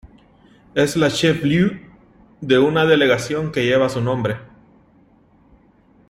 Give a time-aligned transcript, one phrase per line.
[0.73, 1.73] Es la Chef-lieu
[2.39, 4.35] de una delegación que lleva su nombre.